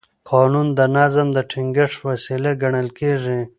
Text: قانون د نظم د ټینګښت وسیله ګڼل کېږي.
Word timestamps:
قانون 0.29 0.67
د 0.77 0.81
نظم 0.97 1.27
د 1.33 1.39
ټینګښت 1.51 1.97
وسیله 2.09 2.51
ګڼل 2.61 2.87
کېږي. 2.99 3.39